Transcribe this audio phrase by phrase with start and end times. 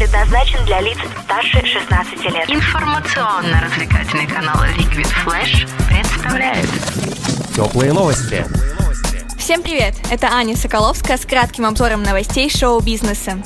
[0.00, 2.48] предназначен для лиц старше 16 лет.
[2.48, 6.66] Информационно-развлекательный канал Liquid Flash представляет
[7.54, 8.42] Теплые новости.
[9.36, 9.94] Всем привет!
[10.10, 13.42] Это Аня Соколовская с кратким обзором новостей шоу-бизнеса.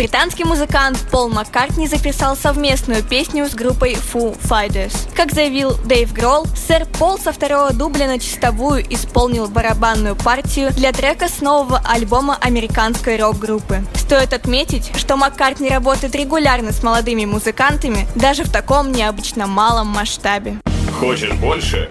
[0.00, 4.94] Британский музыкант Пол Маккартни записал совместную песню с группой Foo Fighters.
[5.14, 10.92] Как заявил Дэйв Гролл, сэр Пол со второго дубля на чистовую исполнил барабанную партию для
[10.92, 13.84] трека с нового альбома американской рок-группы.
[13.94, 20.56] Стоит отметить, что Маккартни работает регулярно с молодыми музыкантами, даже в таком необычно малом масштабе.
[20.98, 21.90] Хочешь больше?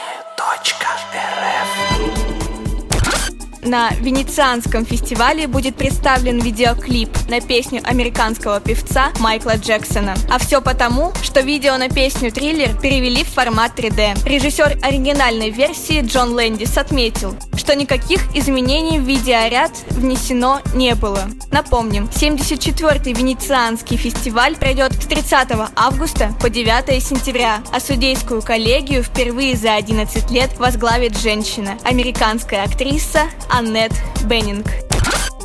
[3.63, 10.15] На Венецианском фестивале будет представлен видеоклип на песню американского певца Майкла Джексона.
[10.29, 14.27] А все потому, что видео на песню «Триллер» перевели в формат 3D.
[14.27, 17.35] Режиссер оригинальной версии Джон Лэндис отметил,
[17.71, 21.29] что никаких изменений в видеоряд внесено не было.
[21.51, 29.55] Напомним, 74-й Венецианский фестиваль пройдет с 30 августа по 9 сентября, а судейскую коллегию впервые
[29.55, 33.93] за 11 лет возглавит женщина, американская актриса Аннет
[34.25, 34.67] Беннинг.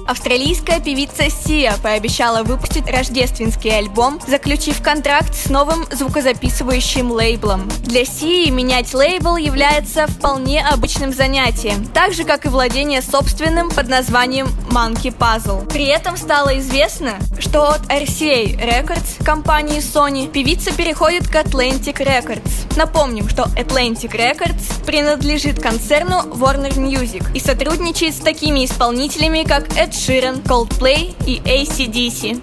[0.07, 7.69] Австралийская певица Сия пообещала выпустить рождественский альбом, заключив контракт с новым звукозаписывающим лейблом.
[7.83, 13.89] Для Сии менять лейбл является вполне обычным занятием, так же как и владение собственным под
[13.89, 15.69] названием Monkey Puzzle.
[15.73, 22.77] При этом стало известно, что от RCA Records компании Sony певица переходит к Atlantic Records.
[22.77, 29.96] Напомним, что Atlantic Records принадлежит концерну Warner Music и сотрудничает с такими исполнителями, как Эд
[29.97, 32.43] Ширен, Coldplay и ACDC.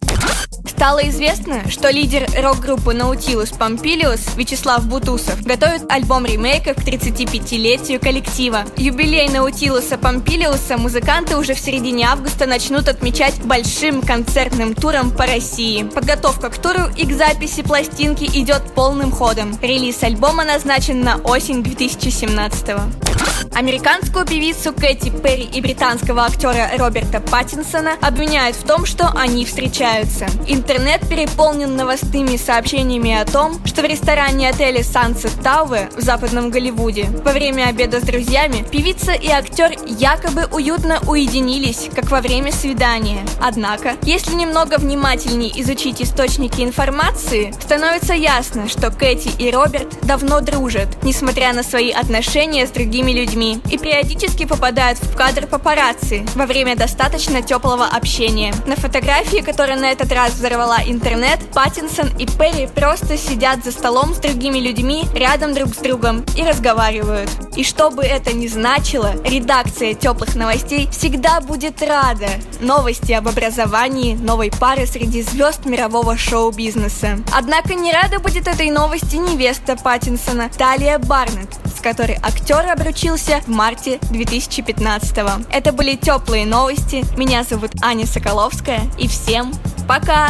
[0.68, 8.66] Стало известно, что лидер рок-группы Nautilus Pompilius Вячеслав Бутусов готовит альбом ремейков к 35-летию коллектива.
[8.76, 15.84] Юбилей Наутилуса Помпилиуса музыканты уже в середине августа начнут отмечать большим концертным туром по России.
[15.84, 19.58] Подготовка к туру и к записи пластинки идет полным ходом.
[19.62, 23.13] Релиз альбома назначен на осень 2017 -го.
[23.56, 30.26] Американскую певицу Кэти Перри и британского актера Роберта Паттинсона обвиняют в том, что они встречаются.
[30.48, 37.06] Интернет переполнен новостными сообщениями о том, что в ресторане отеля Sunset Tower в западном Голливуде
[37.24, 43.24] во время обеда с друзьями певица и актер якобы уютно уединились, как во время свидания.
[43.40, 50.88] Однако, если немного внимательнее изучить источники информации, становится ясно, что Кэти и Роберт давно дружат,
[51.04, 56.76] несмотря на свои отношения с другими людьми, и периодически попадают в кадр папарацци во время
[56.76, 58.54] достаточно теплого общения.
[58.66, 64.14] На фотографии, которая на этот раз взорвала интернет, Паттинсон и Перри просто сидят за столом
[64.14, 67.30] с другими людьми рядом друг с другом и разговаривают.
[67.56, 72.30] И что бы это ни значило, редакция теплых новостей всегда будет рада
[72.62, 77.20] новости об образовании новой пары среди звезд мирового шоу-бизнеса.
[77.32, 81.50] Однако не рада будет этой новости невеста Паттинсона Талия Барнетт,
[81.84, 85.46] которой актер обручился в марте 2015 -го.
[85.52, 87.06] Это были теплые новости.
[87.18, 88.82] Меня зовут Аня Соколовская.
[88.98, 89.54] И всем
[89.88, 90.30] пока!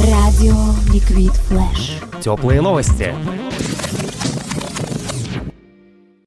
[0.00, 0.54] Радио
[0.92, 1.98] Ликвид Флэш.
[2.22, 3.14] Теплые новости.